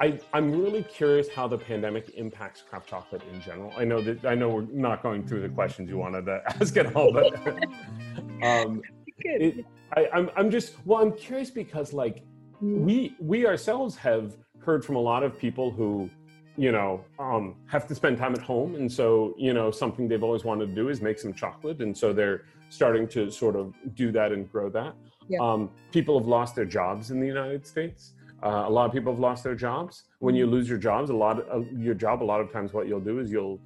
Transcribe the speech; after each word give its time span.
I, 0.00 0.18
I'm 0.32 0.50
really 0.50 0.82
curious 0.82 1.28
how 1.28 1.46
the 1.46 1.56
pandemic 1.56 2.10
impacts 2.16 2.62
craft 2.62 2.88
chocolate 2.88 3.22
in 3.32 3.40
general. 3.40 3.72
I 3.76 3.84
know 3.84 4.02
that 4.02 4.24
I 4.24 4.34
know 4.34 4.48
we're 4.48 4.66
not 4.72 5.02
going 5.02 5.26
through 5.26 5.42
the 5.42 5.48
questions 5.48 5.88
you 5.88 5.98
wanted 5.98 6.26
to 6.26 6.42
ask 6.46 6.76
at 6.76 6.94
all, 6.96 7.12
but 7.12 7.32
um, 8.42 8.82
it, 9.18 9.64
I, 9.96 10.08
I'm 10.12 10.30
I'm 10.36 10.50
just 10.50 10.74
well, 10.84 11.00
I'm 11.00 11.12
curious 11.12 11.50
because 11.50 11.92
like 11.92 12.24
we 12.60 13.16
we 13.20 13.46
ourselves 13.46 13.96
have 13.96 14.36
heard 14.58 14.84
from 14.84 14.96
a 14.96 15.00
lot 15.00 15.22
of 15.22 15.38
people 15.38 15.70
who 15.70 16.10
you 16.56 16.72
know 16.72 17.04
um, 17.18 17.56
have 17.66 17.86
to 17.88 17.94
spend 17.94 18.18
time 18.18 18.34
at 18.34 18.42
home, 18.42 18.74
and 18.74 18.90
so 18.92 19.34
you 19.38 19.54
know 19.54 19.70
something 19.70 20.08
they've 20.08 20.24
always 20.24 20.44
wanted 20.44 20.66
to 20.66 20.74
do 20.74 20.88
is 20.88 21.00
make 21.00 21.18
some 21.18 21.32
chocolate, 21.32 21.80
and 21.80 21.96
so 21.96 22.12
they're 22.12 22.42
starting 22.68 23.06
to 23.06 23.30
sort 23.30 23.54
of 23.54 23.72
do 23.94 24.10
that 24.10 24.32
and 24.32 24.50
grow 24.50 24.68
that. 24.70 24.94
Yeah. 25.28 25.38
Um, 25.40 25.70
people 25.92 26.18
have 26.18 26.28
lost 26.28 26.54
their 26.54 26.64
jobs 26.64 27.10
in 27.10 27.20
the 27.20 27.26
United 27.26 27.66
States. 27.66 28.14
Uh, 28.42 28.64
a 28.66 28.70
lot 28.70 28.84
of 28.84 28.92
people 28.92 29.12
have 29.12 29.20
lost 29.20 29.42
their 29.42 29.54
jobs. 29.54 30.04
When 30.18 30.34
you 30.34 30.46
lose 30.46 30.68
your 30.68 30.78
jobs, 30.78 31.08
a 31.10 31.14
lot 31.14 31.40
of 31.40 31.62
uh, 31.62 31.70
your 31.70 31.94
job, 31.94 32.22
a 32.22 32.24
lot 32.24 32.40
of 32.40 32.52
times, 32.52 32.72
what 32.72 32.86
you'll 32.86 33.00
do 33.00 33.18
is 33.18 33.30
you'll, 33.30 33.58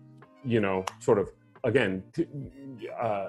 you 0.44 0.60
know, 0.60 0.84
sort 1.00 1.18
of 1.18 1.30
again, 1.64 2.02
t- 2.12 2.26
uh, 3.00 3.28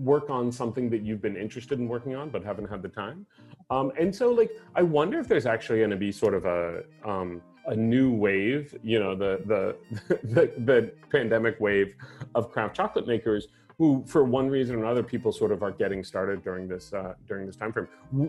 work 0.00 0.28
on 0.28 0.52
something 0.52 0.90
that 0.90 1.02
you've 1.02 1.22
been 1.22 1.36
interested 1.36 1.78
in 1.78 1.88
working 1.88 2.14
on 2.14 2.28
but 2.28 2.44
haven't 2.44 2.68
had 2.68 2.82
the 2.82 2.88
time. 2.88 3.24
Um, 3.70 3.90
and 3.98 4.14
so, 4.14 4.30
like, 4.30 4.50
I 4.74 4.82
wonder 4.82 5.18
if 5.18 5.28
there's 5.28 5.46
actually 5.46 5.78
going 5.78 5.90
to 5.90 5.96
be 5.96 6.12
sort 6.12 6.34
of 6.34 6.44
a 6.44 6.82
um, 7.04 7.40
a 7.66 7.76
new 7.76 8.12
wave, 8.12 8.76
you 8.82 8.98
know, 8.98 9.14
the 9.14 9.40
the, 9.46 10.16
the 10.24 10.52
the 10.64 10.92
pandemic 11.10 11.58
wave 11.60 11.94
of 12.34 12.50
craft 12.50 12.76
chocolate 12.76 13.06
makers 13.06 13.48
who, 13.82 14.04
for 14.06 14.22
one 14.22 14.48
reason 14.48 14.76
or 14.76 14.84
another, 14.84 15.02
people 15.02 15.32
sort 15.32 15.50
of 15.50 15.60
are 15.60 15.72
getting 15.72 16.04
started 16.04 16.40
during 16.44 16.68
this 16.68 16.92
uh, 16.92 17.14
during 17.26 17.46
this 17.46 17.56
time 17.56 17.72
frame. 17.72 17.88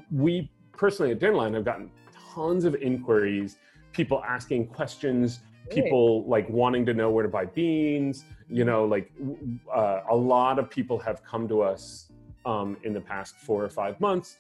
We 0.10 0.50
personally 0.72 1.12
at 1.12 1.20
Dandelion 1.20 1.54
have 1.54 1.64
gotten 1.64 1.92
tons 2.34 2.66
of 2.66 2.74
inquiries, 2.82 3.58
people 3.92 4.24
asking 4.24 4.66
questions, 4.70 5.42
people 5.70 6.26
like 6.26 6.50
wanting 6.50 6.88
to 6.88 6.94
know 6.96 7.12
where 7.12 7.22
to 7.22 7.30
buy 7.30 7.46
beans. 7.46 8.26
You 8.50 8.66
know, 8.66 8.86
like 8.86 9.12
uh, 9.72 10.00
a 10.10 10.16
lot 10.16 10.58
of 10.58 10.72
people 10.72 10.98
have 10.98 11.24
come 11.24 11.48
to 11.50 11.62
us 11.62 12.12
um, 12.48 12.76
in 12.84 12.92
the 12.92 13.02
past 13.02 13.36
four 13.36 13.64
or 13.64 13.70
five 13.70 14.02
months, 14.02 14.40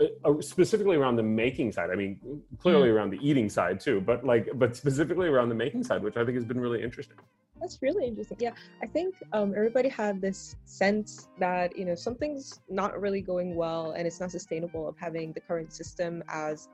uh, 0.00 0.06
uh, 0.24 0.40
specifically 0.40 0.96
around 0.96 1.16
the 1.16 1.22
making 1.22 1.72
side. 1.72 1.90
I 1.90 1.94
mean, 1.94 2.18
clearly 2.58 2.88
around 2.88 3.10
the 3.10 3.18
eating 3.20 3.50
side 3.50 3.80
too, 3.80 4.00
but 4.00 4.24
like, 4.24 4.48
but 4.54 4.74
specifically 4.74 5.28
around 5.28 5.50
the 5.50 5.54
making 5.54 5.84
side, 5.84 6.02
which 6.02 6.16
I 6.16 6.24
think 6.24 6.36
has 6.36 6.46
been 6.46 6.58
really 6.58 6.82
interesting. 6.82 7.18
That's 7.64 7.80
really 7.80 8.06
interesting. 8.06 8.36
Yeah, 8.40 8.52
I 8.82 8.86
think 8.86 9.14
um, 9.32 9.54
everybody 9.56 9.88
had 9.88 10.20
this 10.20 10.54
sense 10.66 11.28
that 11.38 11.74
you 11.74 11.86
know 11.86 11.94
something's 11.94 12.60
not 12.68 13.00
really 13.00 13.22
going 13.22 13.56
well 13.56 13.92
and 13.92 14.06
it's 14.06 14.20
not 14.20 14.30
sustainable 14.30 14.86
of 14.86 14.96
having 14.98 15.32
the 15.32 15.40
current 15.40 15.72
system 15.72 16.22
as 16.28 16.68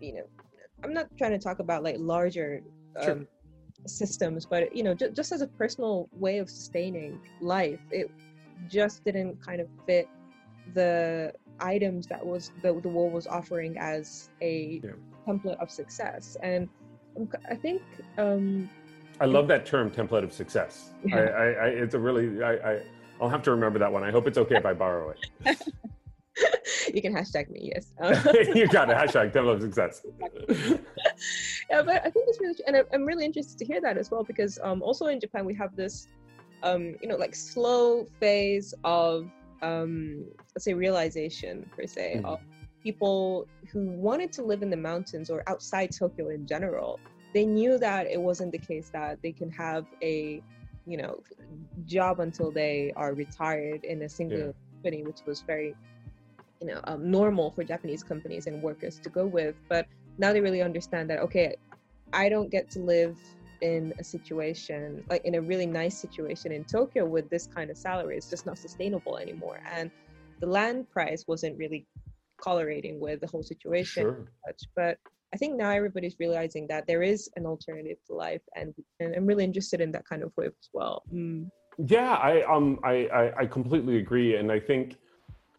you 0.00 0.14
know. 0.14 0.24
I'm 0.82 0.92
not 0.92 1.06
trying 1.18 1.30
to 1.32 1.38
talk 1.38 1.60
about 1.60 1.84
like 1.84 1.96
larger 1.98 2.62
Sure. 3.00 3.12
um, 3.12 3.28
systems, 3.86 4.44
but 4.44 4.74
you 4.74 4.82
know, 4.82 4.92
ju- 4.92 5.10
just 5.10 5.30
as 5.30 5.40
a 5.40 5.46
personal 5.46 6.08
way 6.18 6.38
of 6.38 6.50
sustaining 6.50 7.20
life, 7.40 7.78
it 7.92 8.10
just 8.68 9.04
didn't 9.04 9.40
kind 9.40 9.60
of 9.60 9.68
fit 9.86 10.08
the 10.74 11.32
items 11.60 12.08
that 12.08 12.26
was 12.26 12.50
the, 12.62 12.72
the 12.80 12.88
world 12.88 13.12
was 13.12 13.28
offering 13.28 13.76
as 13.78 14.30
a 14.42 14.80
Yeah. 14.82 14.90
template 15.28 15.58
of 15.60 15.70
success. 15.70 16.36
And 16.42 16.68
um, 17.16 17.28
I 17.48 17.54
think 17.54 17.82
um, 18.18 18.68
I 19.20 19.24
love 19.26 19.48
that 19.48 19.66
term, 19.66 19.90
template 19.90 20.22
of 20.24 20.32
success. 20.32 20.90
I, 21.04 21.08
Yeah. 21.08 21.16
I, 21.16 21.44
I, 21.44 21.66
it's 21.68 21.94
a 21.94 21.98
really, 21.98 22.42
I, 22.42 22.52
I, 22.74 22.82
I'll 23.20 23.28
have 23.28 23.42
to 23.44 23.50
remember 23.50 23.78
that 23.80 23.92
one. 23.92 24.04
I 24.04 24.10
hope 24.10 24.26
it's 24.26 24.38
okay 24.38 24.56
if 24.56 24.66
I 24.66 24.72
borrow 24.74 25.10
it. 25.44 25.58
you 26.94 27.02
can 27.02 27.12
hashtag 27.12 27.50
me, 27.50 27.72
yes. 27.74 27.92
Um, 28.00 28.14
you 28.54 28.68
got 28.68 28.90
it. 28.90 28.96
Hashtag 28.96 29.32
template 29.32 29.56
of 29.56 29.62
success. 29.62 30.02
yeah, 31.70 31.82
but 31.82 32.04
I 32.06 32.10
think 32.10 32.26
it's 32.28 32.40
really, 32.40 32.54
and 32.66 32.76
I- 32.76 32.84
I'm 32.94 33.04
really 33.04 33.24
interested 33.24 33.58
to 33.58 33.64
hear 33.64 33.80
that 33.80 33.98
as 33.98 34.10
well 34.10 34.22
because 34.24 34.58
um, 34.62 34.82
also 34.82 35.06
in 35.06 35.18
Japan 35.20 35.44
we 35.44 35.54
have 35.54 35.74
this, 35.74 36.06
um, 36.62 36.94
you 37.00 37.08
know, 37.08 37.16
like 37.16 37.34
slow 37.34 38.06
phase 38.20 38.72
of, 38.84 39.28
um, 39.62 40.24
let's 40.54 40.64
say, 40.64 40.74
realization 40.74 41.68
per 41.76 41.86
se 41.86 42.20
Mhm. 42.20 42.24
of 42.24 42.40
people 42.84 43.48
who 43.72 43.90
wanted 43.90 44.30
to 44.32 44.42
live 44.42 44.62
in 44.62 44.70
the 44.70 44.76
mountains 44.76 45.28
or 45.30 45.42
outside 45.48 45.90
Tokyo 45.90 46.28
in 46.28 46.46
general. 46.46 47.00
They 47.38 47.46
knew 47.46 47.78
that 47.78 48.08
it 48.08 48.20
wasn't 48.20 48.50
the 48.50 48.58
case 48.58 48.90
that 48.92 49.18
they 49.22 49.32
can 49.32 49.50
have 49.50 49.84
a, 50.02 50.42
you 50.86 50.96
know, 50.96 51.14
job 51.84 52.18
until 52.18 52.50
they 52.50 52.92
are 52.96 53.14
retired 53.14 53.82
in 53.84 54.02
a 54.02 54.08
single 54.08 54.46
Yeah. 54.46 54.52
company, 54.82 55.04
which 55.04 55.20
was 55.26 55.44
very 55.46 55.70
you 56.60 56.66
know 56.68 56.80
um, 56.90 57.08
normal 57.18 57.52
for 57.52 57.62
japanese 57.62 58.02
companies 58.02 58.46
and 58.48 58.60
workers 58.60 58.98
to 59.04 59.10
go 59.10 59.26
with 59.26 59.54
but 59.68 59.86
now 60.18 60.32
they 60.32 60.40
really 60.40 60.62
understand 60.62 61.08
that 61.10 61.20
okay 61.20 61.54
i 62.12 62.28
don't 62.28 62.50
get 62.50 62.68
to 62.70 62.80
live 62.80 63.16
in 63.60 63.92
a 64.00 64.04
situation 64.04 65.04
like 65.10 65.22
in 65.24 65.36
a 65.36 65.40
really 65.40 65.66
nice 65.66 66.00
situation 66.00 66.50
in 66.52 66.64
tokyo 66.64 67.06
with 67.06 67.28
this 67.30 67.46
kind 67.46 67.70
of 67.70 67.76
salary 67.78 68.16
it's 68.16 68.30
just 68.30 68.46
not 68.46 68.58
sustainable 68.58 69.16
anymore 69.18 69.58
and 69.76 69.90
the 70.40 70.48
land 70.48 70.88
price 70.90 71.24
wasn't 71.28 71.56
really 71.58 71.86
correlating 72.42 73.00
with 73.00 73.20
the 73.20 73.26
whole 73.26 73.42
situation 73.42 74.04
Sure. 74.04 74.32
but 74.76 74.96
i 75.34 75.36
think 75.36 75.56
now 75.56 75.70
everybody's 75.70 76.16
realizing 76.18 76.66
that 76.68 76.86
there 76.86 77.02
is 77.02 77.28
an 77.36 77.46
alternative 77.46 77.98
to 78.06 78.14
life 78.14 78.42
and, 78.56 78.74
and 79.00 79.14
i'm 79.14 79.26
really 79.26 79.44
interested 79.44 79.80
in 79.80 79.92
that 79.92 80.04
kind 80.06 80.22
of 80.22 80.32
wave 80.36 80.52
as 80.60 80.68
well 80.72 81.02
mm. 81.12 81.48
Yeah, 81.78 82.14
I 82.14 82.42
um 82.42 82.80
I, 82.82 83.06
I 83.14 83.38
I 83.40 83.46
completely 83.46 83.98
agree, 83.98 84.36
and 84.36 84.50
I 84.50 84.58
think 84.58 84.96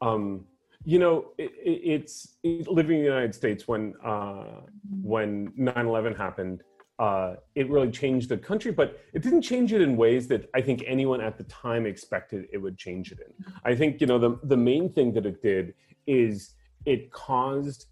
um 0.01 0.45
you 0.83 0.99
know 0.99 1.31
it, 1.37 1.51
it, 1.63 1.81
it's 1.95 2.35
it, 2.43 2.67
living 2.67 2.97
in 2.97 3.03
the 3.03 3.09
United 3.09 3.33
States 3.33 3.67
when 3.67 3.93
uh 4.03 4.61
when 5.01 5.49
9/11 5.57 6.17
happened. 6.17 6.63
Uh, 6.99 7.35
it 7.55 7.69
really 7.69 7.89
changed 7.89 8.27
the 8.27 8.37
country, 8.37 8.73
but 8.73 8.99
it 9.13 9.21
didn't 9.21 9.41
change 9.41 9.71
it 9.71 9.79
in 9.79 9.95
ways 9.95 10.27
that 10.27 10.49
I 10.53 10.59
think 10.59 10.83
anyone 10.85 11.21
at 11.21 11.37
the 11.37 11.45
time 11.45 11.85
expected 11.85 12.45
it 12.51 12.57
would 12.57 12.77
change 12.77 13.13
it 13.13 13.19
in. 13.25 13.45
I 13.63 13.73
think 13.73 14.01
you 14.01 14.07
know 14.07 14.19
the 14.19 14.37
the 14.43 14.57
main 14.57 14.91
thing 14.91 15.13
that 15.13 15.25
it 15.25 15.41
did 15.41 15.73
is 16.07 16.55
it 16.85 17.09
caused 17.13 17.85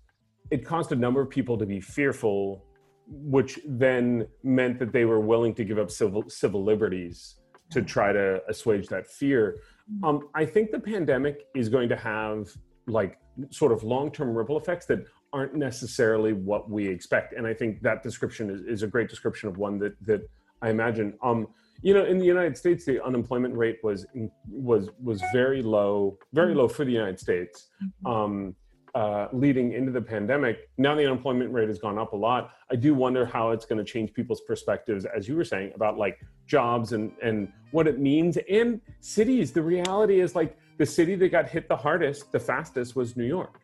it 0.52 0.66
caused 0.66 0.92
a 0.92 0.96
number 0.96 1.22
of 1.22 1.30
people 1.30 1.58
to 1.58 1.66
be 1.66 1.80
fearful, 1.80 2.66
which 3.08 3.60
then 3.66 4.28
meant 4.44 4.80
that 4.80 4.92
they 4.92 5.06
were 5.06 5.20
willing 5.20 5.54
to 5.56 5.64
give 5.64 5.78
up 5.78 5.92
civil 5.92 6.24
civil 6.28 6.64
liberties 6.64 7.36
to 7.70 7.82
try 7.82 8.14
to 8.14 8.42
assuage 8.48 8.88
that 8.88 9.08
fear. 9.08 9.60
Um, 10.04 10.30
I 10.34 10.46
think 10.46 10.72
the 10.72 10.80
pandemic 10.80 11.48
is 11.56 11.70
going 11.70 11.90
to 11.90 11.98
have 11.98 12.50
like 12.88 13.18
sort 13.50 13.72
of 13.72 13.84
long 13.84 14.12
term 14.12 14.34
ripple 14.36 14.58
effects 14.58 14.86
that 14.88 15.06
aren't 15.34 15.56
necessarily 15.56 16.34
what 16.34 16.70
we 16.70 16.88
expect. 16.88 17.34
And 17.34 17.46
I 17.46 17.54
think 17.54 17.82
that 17.82 18.02
description 18.04 18.50
is, 18.50 18.62
is 18.62 18.84
a 18.84 18.88
great 18.88 19.10
description 19.10 19.50
of 19.50 19.58
one 19.58 19.78
that 19.80 19.96
that 20.06 20.30
I 20.62 20.70
imagine. 20.70 21.14
Um, 21.22 21.48
you 21.82 21.94
know, 21.94 22.06
in 22.06 22.18
the 22.18 22.26
United 22.26 22.58
States, 22.58 22.86
the 22.86 23.04
unemployment 23.04 23.56
rate 23.56 23.78
was 23.84 24.06
was 24.50 24.90
was 25.02 25.22
very 25.32 25.62
low, 25.62 26.18
very 26.34 26.56
low 26.56 26.68
for 26.68 26.86
the 26.86 26.92
United 26.92 27.20
States. 27.20 27.68
Um, 28.06 28.56
uh, 28.98 29.28
leading 29.32 29.74
into 29.74 29.92
the 29.92 30.02
pandemic. 30.02 30.70
Now 30.80 30.96
the 30.96 31.06
unemployment 31.06 31.54
rate 31.54 31.68
has 31.68 31.78
gone 31.78 32.00
up 32.00 32.14
a 32.14 32.16
lot. 32.16 32.50
I 32.72 32.76
do 32.76 32.96
wonder 32.96 33.28
how 33.28 33.52
it's 33.52 33.64
going 33.64 33.78
to 33.78 33.84
change 33.84 34.12
people's 34.12 34.42
perspectives, 34.42 35.06
as 35.06 35.28
you 35.28 35.36
were 35.36 35.44
saying, 35.54 35.72
about 35.76 36.00
like 36.00 36.18
jobs 36.48 36.94
and 36.94 37.12
and 37.22 37.38
what 37.70 37.86
it 37.88 38.00
means. 38.00 38.40
And 38.50 38.82
cities. 39.00 39.52
The 39.52 39.62
reality 39.62 40.20
is 40.20 40.34
like 40.34 40.58
the 40.80 40.86
city 40.86 41.14
that 41.16 41.30
got 41.30 41.48
hit 41.48 41.68
the 41.68 41.76
hardest, 41.76 42.32
the 42.32 42.40
fastest, 42.40 42.96
was 42.96 43.16
New 43.16 43.30
York. 43.38 43.60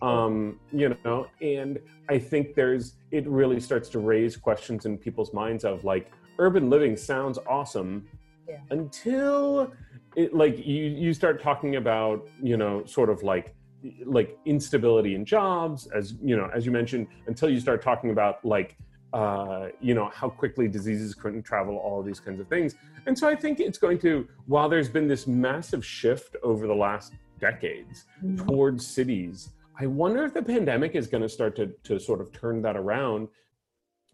Um, 0.00 0.58
you 0.72 0.96
know, 1.04 1.26
and 1.42 1.78
I 2.08 2.18
think 2.18 2.54
there's 2.54 2.94
it 3.10 3.28
really 3.28 3.60
starts 3.60 3.90
to 3.90 3.98
raise 3.98 4.38
questions 4.38 4.86
in 4.86 4.96
people's 4.96 5.34
minds 5.34 5.64
of 5.66 5.84
like 5.84 6.10
urban 6.38 6.70
living 6.70 6.96
sounds 6.96 7.38
awesome 7.46 8.08
Yeah. 8.48 8.60
until 8.70 9.70
it 10.16 10.32
like 10.34 10.56
you 10.72 10.84
you 11.04 11.12
start 11.12 11.42
talking 11.42 11.76
about 11.76 12.26
you 12.42 12.56
know 12.56 12.84
sort 12.86 13.10
of 13.10 13.22
like 13.22 13.54
like 14.04 14.36
instability 14.44 15.14
in 15.14 15.24
jobs 15.24 15.86
as 15.94 16.14
you 16.22 16.36
know 16.36 16.50
as 16.54 16.66
you 16.66 16.72
mentioned 16.72 17.06
until 17.26 17.48
you 17.48 17.60
start 17.60 17.80
talking 17.80 18.10
about 18.10 18.44
like 18.44 18.76
uh, 19.12 19.68
you 19.80 19.94
know 19.94 20.10
how 20.12 20.28
quickly 20.28 20.68
diseases 20.68 21.14
couldn't 21.14 21.42
travel 21.42 21.76
all 21.76 22.02
these 22.02 22.20
kinds 22.20 22.40
of 22.40 22.48
things. 22.48 22.74
And 23.06 23.18
so 23.18 23.26
i 23.26 23.34
think 23.34 23.58
it's 23.58 23.78
going 23.78 23.98
to 24.00 24.28
while 24.46 24.68
there's 24.68 24.88
been 24.88 25.08
this 25.08 25.26
massive 25.26 25.84
shift 25.84 26.36
over 26.42 26.66
the 26.66 26.74
last 26.74 27.14
decades 27.40 28.04
towards 28.36 28.86
cities 28.86 29.50
i 29.80 29.86
wonder 29.86 30.24
if 30.24 30.34
the 30.34 30.42
pandemic 30.42 30.94
is 30.94 31.06
going 31.06 31.22
to 31.22 31.28
start 31.28 31.56
to, 31.56 31.72
to 31.84 31.98
sort 31.98 32.20
of 32.20 32.32
turn 32.32 32.60
that 32.62 32.76
around. 32.76 33.28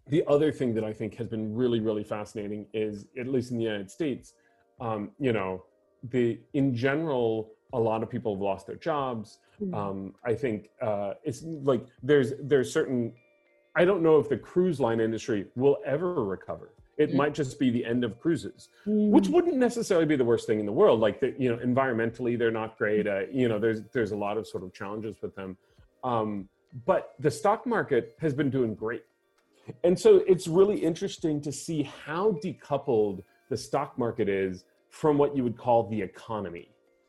The 0.08 0.22
other 0.28 0.52
thing 0.52 0.74
that 0.74 0.84
i 0.84 0.92
think 0.92 1.14
has 1.16 1.26
been 1.26 1.54
really 1.54 1.80
really 1.80 2.04
fascinating 2.04 2.66
is 2.72 3.06
at 3.18 3.26
least 3.26 3.50
in 3.50 3.56
the 3.56 3.64
united 3.64 3.90
states 3.90 4.34
um, 4.80 5.10
you 5.18 5.32
know 5.32 5.64
the 6.10 6.38
in 6.52 6.74
general 6.74 7.50
a 7.74 7.78
lot 7.78 8.02
of 8.02 8.08
people 8.08 8.34
have 8.34 8.40
lost 8.40 8.66
their 8.66 8.76
jobs. 8.90 9.38
Um, 9.72 10.14
i 10.24 10.34
think 10.42 10.58
uh, 10.88 11.12
it's 11.28 11.40
like 11.70 11.82
there's 12.02 12.28
there's 12.50 12.68
certain 12.78 13.00
i 13.80 13.82
don't 13.88 14.02
know 14.06 14.16
if 14.22 14.26
the 14.34 14.36
cruise 14.50 14.78
line 14.86 15.00
industry 15.08 15.40
will 15.62 15.78
ever 15.94 16.10
recover. 16.36 16.66
It 17.04 17.10
Mm. 17.10 17.16
might 17.22 17.34
just 17.42 17.58
be 17.64 17.68
the 17.78 17.84
end 17.92 18.02
of 18.08 18.10
cruises 18.24 18.60
which 19.14 19.28
wouldn't 19.34 19.58
necessarily 19.68 20.06
be 20.14 20.16
the 20.22 20.28
worst 20.32 20.44
thing 20.48 20.58
in 20.62 20.66
the 20.72 20.76
world. 20.82 20.98
Like 21.06 21.16
the, 21.22 21.28
you 21.42 21.48
know 21.50 21.58
environmentally 21.70 22.32
they're 22.40 22.58
not 22.62 22.70
great. 22.82 23.04
Uh, 23.14 23.22
you 23.40 23.46
know 23.50 23.58
there's 23.64 23.80
there's 23.94 24.12
a 24.18 24.20
lot 24.26 24.34
of 24.38 24.44
sort 24.52 24.62
of 24.66 24.70
challenges 24.80 25.14
with 25.24 25.34
them. 25.40 25.50
Um, 26.12 26.28
but 26.90 27.02
the 27.26 27.30
stock 27.40 27.60
market 27.76 28.04
has 28.24 28.32
been 28.40 28.50
doing 28.58 28.72
great. 28.84 29.04
And 29.86 29.94
so 30.04 30.10
it's 30.32 30.46
really 30.60 30.78
interesting 30.90 31.36
to 31.46 31.52
see 31.64 31.80
how 32.06 32.24
decoupled 32.46 33.16
the 33.52 33.56
stock 33.68 33.90
market 34.04 34.28
is 34.28 34.64
from 35.00 35.14
what 35.20 35.30
you 35.36 35.42
would 35.46 35.58
call 35.64 35.78
the 35.94 36.00
economy, 36.12 36.66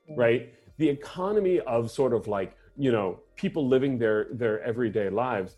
right? 0.10 0.54
The 0.78 0.90
economy 0.90 1.60
of 1.62 1.92
sort 1.92 2.13
of 2.13 2.28
like, 2.28 2.56
you 2.78 2.92
know, 2.92 3.19
people 3.36 3.68
living 3.68 3.98
their 3.98 4.28
their 4.31 4.62
everyday 4.63 5.10
lives. 5.10 5.57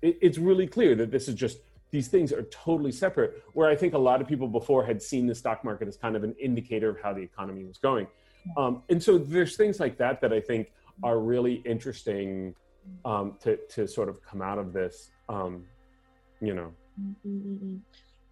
It, 0.00 0.18
it's 0.20 0.38
really 0.38 0.66
clear 0.66 0.94
that 0.94 1.10
this 1.10 1.28
is 1.28 1.34
just 1.34 1.58
these 1.90 2.08
things 2.08 2.32
are 2.32 2.42
totally 2.44 2.92
separate. 2.92 3.42
Where 3.52 3.68
I 3.68 3.76
think 3.76 3.94
a 3.94 3.98
lot 3.98 4.20
of 4.20 4.28
people 4.28 4.48
before 4.48 4.84
had 4.84 5.02
seen 5.02 5.26
the 5.26 5.34
stock 5.34 5.64
market 5.64 5.88
as 5.88 5.96
kind 5.96 6.16
of 6.16 6.24
an 6.24 6.34
indicator 6.40 6.88
of 6.90 7.00
how 7.00 7.12
the 7.12 7.22
economy 7.22 7.64
was 7.64 7.78
going. 7.78 8.06
Um, 8.56 8.82
and 8.88 9.00
so 9.02 9.18
there's 9.18 9.56
things 9.56 9.78
like 9.78 9.98
that 9.98 10.20
that 10.20 10.32
I 10.32 10.40
think 10.40 10.72
are 11.02 11.18
really 11.18 11.54
interesting 11.64 12.54
um, 13.04 13.36
to 13.40 13.56
to 13.70 13.86
sort 13.86 14.08
of 14.08 14.22
come 14.22 14.42
out 14.42 14.58
of 14.58 14.72
this. 14.72 15.10
Um, 15.28 15.64
you 16.40 16.54
know. 16.54 16.72
Mm-hmm. 17.26 17.76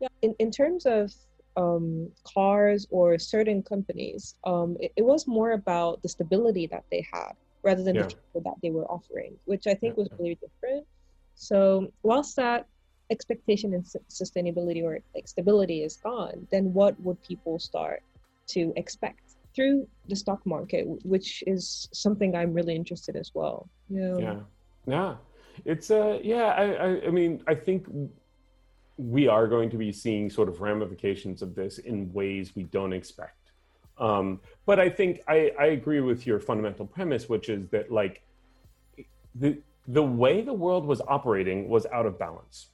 Yeah. 0.01 0.09
In 0.23 0.35
in 0.39 0.51
terms 0.51 0.87
of 0.87 1.13
um, 1.61 2.11
cars 2.35 2.87
or 2.91 3.19
certain 3.19 3.63
companies, 3.63 4.37
um, 4.45 4.77
it, 4.81 4.93
it, 4.97 5.05
was 5.05 5.27
more 5.27 5.53
about 5.53 6.01
the 6.03 6.09
stability 6.09 6.67
that 6.67 6.85
they 6.91 7.03
had 7.13 7.33
rather 7.63 7.83
than 7.83 7.95
yeah. 7.95 8.03
the 8.03 8.09
feature 8.09 8.45
that 8.49 8.59
they 8.63 8.71
were 8.71 8.87
offering, 8.87 9.33
which 9.45 9.67
I 9.67 9.75
think 9.75 9.95
yeah. 9.95 10.03
was 10.03 10.09
really 10.19 10.39
different. 10.45 10.87
So 11.35 11.93
whilst 12.03 12.37
that 12.37 12.67
expectation 13.11 13.75
and 13.75 13.85
sustainability 14.23 14.83
or 14.83 15.01
like 15.15 15.27
stability 15.29 15.83
is 15.83 15.97
gone, 15.97 16.47
then 16.51 16.73
what 16.73 16.99
would 17.01 17.21
people 17.23 17.59
start 17.59 18.03
to 18.49 18.73
expect 18.77 19.23
through 19.55 19.87
the 20.09 20.17
stock 20.17 20.41
market, 20.47 20.87
which 21.05 21.43
is 21.47 21.89
something 21.93 22.37
I'm 22.37 22.53
really 22.55 22.77
interested 22.77 23.17
as 23.17 23.33
well. 23.35 23.69
Yeah. 23.89 24.17
Yeah. 24.19 24.41
Yeah. 24.87 25.15
It's 25.65 25.91
uh 25.91 26.19
yeah, 26.23 26.49
I, 26.63 26.65
I 26.87 26.89
I 27.09 27.11
mean 27.11 27.43
I 27.47 27.55
think 27.55 27.87
we 29.01 29.29
are 29.29 29.47
going 29.47 29.71
to 29.71 29.77
be 29.77 29.93
seeing 29.93 30.29
sort 30.29 30.49
of 30.49 30.61
ramifications 30.61 31.41
of 31.43 31.55
this 31.55 31.79
in 31.79 32.13
ways 32.13 32.55
we 32.55 32.65
don't 32.65 32.93
expect. 32.93 33.53
Um, 33.99 34.41
but 34.67 34.79
I 34.79 34.89
think 34.89 35.21
I, 35.27 35.53
I 35.59 35.67
agree 35.67 36.01
with 36.01 36.27
your 36.27 36.39
fundamental 36.39 36.87
premise, 36.87 37.29
which 37.29 37.49
is 37.49 37.69
that 37.69 37.91
like 37.91 38.23
the 39.35 39.59
the 39.89 40.03
way 40.03 40.43
the 40.43 40.53
world 40.53 40.87
was 40.87 41.01
operating 41.09 41.69
was 41.69 41.87
out 41.87 42.07
of 42.07 42.19
balance. 42.19 42.69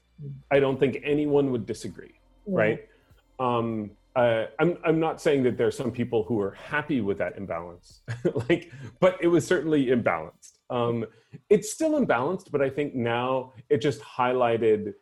I 0.50 0.60
don't 0.60 0.78
think 0.78 0.98
anyone 1.04 1.50
would 1.52 1.66
disagree, 1.66 2.14
yeah. 2.46 2.58
right? 2.58 2.88
Um, 3.38 3.90
uh, 4.14 4.46
I'm 4.58 4.78
I'm 4.84 4.98
not 4.98 5.20
saying 5.20 5.42
that 5.44 5.56
there 5.56 5.66
are 5.66 5.78
some 5.82 5.90
people 5.90 6.24
who 6.24 6.40
are 6.40 6.52
happy 6.52 7.00
with 7.00 7.18
that 7.18 7.36
imbalance, 7.36 8.00
like, 8.48 8.72
but 8.98 9.18
it 9.20 9.28
was 9.28 9.46
certainly 9.46 9.86
imbalanced. 9.86 10.58
Um, 10.70 11.04
it's 11.50 11.70
still 11.72 12.00
imbalanced, 12.00 12.50
but 12.50 12.62
I 12.62 12.70
think 12.70 12.94
now 12.94 13.52
it 13.68 13.78
just 13.78 14.00
highlighted 14.00 14.94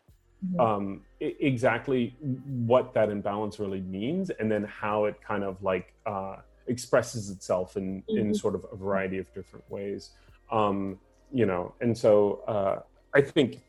mm-hmm. 0.46 0.60
um, 0.60 1.00
I- 1.20 1.36
exactly 1.40 2.16
what 2.20 2.94
that 2.94 3.10
imbalance 3.10 3.58
really 3.58 3.80
means, 3.80 4.30
and 4.30 4.50
then 4.50 4.64
how 4.64 5.04
it 5.06 5.20
kind 5.26 5.44
of 5.44 5.62
like 5.62 5.94
uh, 6.06 6.36
expresses 6.66 7.30
itself 7.30 7.76
in 7.76 8.02
mm-hmm. 8.02 8.18
in 8.18 8.34
sort 8.34 8.54
of 8.54 8.66
a 8.72 8.76
variety 8.76 9.18
of 9.18 9.32
different 9.34 9.68
ways. 9.70 10.10
Um, 10.50 10.98
you 11.32 11.46
know, 11.46 11.74
and 11.80 11.96
so 11.96 12.42
uh, 12.46 12.80
I 13.14 13.20
think 13.22 13.62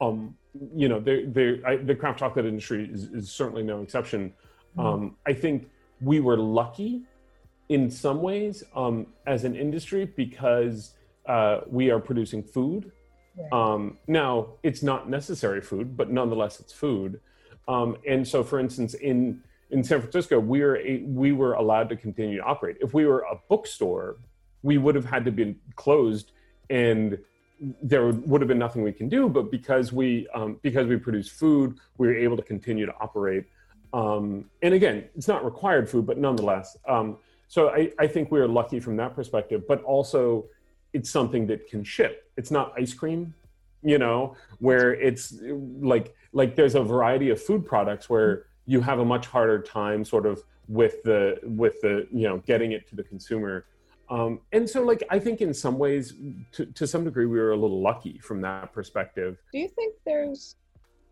um, 0.00 0.34
you 0.74 0.88
know, 0.88 0.98
the 1.00 1.96
craft 1.98 2.18
chocolate 2.18 2.46
industry 2.46 2.88
is, 2.92 3.04
is 3.04 3.30
certainly 3.30 3.62
no 3.62 3.82
exception. 3.82 4.32
Mm-hmm. 4.76 4.80
Um, 4.80 5.16
I 5.26 5.32
think 5.32 5.68
we 6.00 6.20
were 6.20 6.36
lucky 6.36 7.02
in 7.68 7.90
some 7.90 8.20
ways 8.20 8.64
um, 8.74 9.06
as 9.26 9.44
an 9.44 9.54
industry 9.54 10.06
because 10.16 10.94
uh, 11.26 11.60
we 11.66 11.90
are 11.90 12.00
producing 12.00 12.42
food. 12.42 12.90
Um, 13.52 13.98
now, 14.06 14.54
it's 14.62 14.82
not 14.82 15.08
necessary 15.08 15.60
food, 15.60 15.96
but 15.96 16.10
nonetheless, 16.10 16.60
it's 16.60 16.72
food. 16.72 17.20
Um, 17.68 17.96
and 18.06 18.26
so, 18.26 18.42
for 18.42 18.58
instance, 18.58 18.94
in 18.94 19.42
in 19.70 19.84
San 19.84 20.00
Francisco, 20.00 20.40
we 20.40 20.60
were 20.60 20.78
a, 20.78 21.02
we 21.06 21.32
were 21.32 21.54
allowed 21.54 21.88
to 21.90 21.96
continue 21.96 22.38
to 22.38 22.44
operate. 22.44 22.76
If 22.80 22.92
we 22.92 23.06
were 23.06 23.20
a 23.20 23.36
bookstore, 23.48 24.16
we 24.62 24.78
would 24.78 24.94
have 24.94 25.04
had 25.04 25.24
to 25.24 25.30
be 25.30 25.56
closed 25.76 26.32
and 26.68 27.18
there 27.82 28.08
would 28.08 28.40
have 28.40 28.48
been 28.48 28.58
nothing 28.58 28.82
we 28.82 28.92
can 28.92 29.08
do. 29.08 29.28
But 29.28 29.50
because 29.50 29.92
we 29.92 30.26
um, 30.34 30.58
because 30.62 30.86
we 30.86 30.96
produce 30.96 31.28
food, 31.28 31.78
we 31.98 32.08
were 32.08 32.16
able 32.16 32.36
to 32.36 32.42
continue 32.42 32.86
to 32.86 32.94
operate. 33.00 33.44
Um, 33.92 34.46
and 34.62 34.72
again, 34.74 35.04
it's 35.16 35.28
not 35.28 35.44
required 35.44 35.88
food, 35.88 36.06
but 36.06 36.16
nonetheless. 36.16 36.76
Um, 36.88 37.18
so 37.48 37.68
I, 37.68 37.90
I 37.98 38.06
think 38.06 38.30
we 38.30 38.38
are 38.40 38.48
lucky 38.48 38.78
from 38.80 38.96
that 38.96 39.14
perspective. 39.14 39.66
But 39.66 39.82
also, 39.82 40.46
it's 40.92 41.10
something 41.10 41.46
that 41.46 41.68
can 41.68 41.84
ship. 41.84 42.30
It's 42.36 42.50
not 42.50 42.72
ice 42.76 42.94
cream, 42.94 43.34
you 43.82 43.98
know, 43.98 44.36
where 44.58 44.94
it's 44.94 45.34
like 45.80 46.14
like 46.32 46.56
there's 46.56 46.74
a 46.74 46.82
variety 46.82 47.30
of 47.30 47.42
food 47.42 47.66
products 47.66 48.08
where 48.08 48.46
you 48.66 48.80
have 48.80 48.98
a 48.98 49.04
much 49.04 49.26
harder 49.26 49.60
time 49.60 50.04
sort 50.04 50.26
of 50.26 50.42
with 50.68 51.02
the 51.02 51.38
with 51.42 51.80
the 51.80 52.06
you 52.12 52.28
know 52.28 52.38
getting 52.38 52.72
it 52.72 52.88
to 52.88 52.96
the 52.96 53.02
consumer 53.02 53.64
um, 54.10 54.40
and 54.50 54.68
so, 54.68 54.82
like, 54.82 55.04
I 55.08 55.20
think 55.20 55.40
in 55.40 55.54
some 55.54 55.78
ways, 55.78 56.14
to, 56.52 56.66
to 56.66 56.86
some 56.86 57.04
degree, 57.04 57.26
we 57.26 57.38
were 57.38 57.52
a 57.52 57.56
little 57.56 57.80
lucky 57.80 58.18
from 58.18 58.40
that 58.40 58.72
perspective. 58.72 59.38
Do 59.52 59.60
you 59.60 59.68
think 59.68 59.94
there's, 60.04 60.56